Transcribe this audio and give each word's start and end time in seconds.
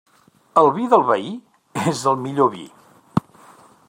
El 0.61 0.69
vi 0.77 0.85
del 0.93 1.03
veí 1.09 1.29
és 1.91 2.03
el 2.13 2.19
millor 2.25 2.51
vi. 2.57 2.67